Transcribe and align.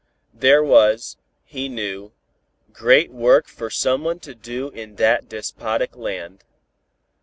There 0.33 0.63
was, 0.63 1.15
he 1.45 1.69
knew, 1.69 2.11
great 2.73 3.11
work 3.11 3.47
for 3.47 3.69
someone 3.69 4.19
to 4.21 4.33
do 4.33 4.69
in 4.71 4.95
that 4.95 5.29
despotic 5.29 5.95
land. 5.95 6.43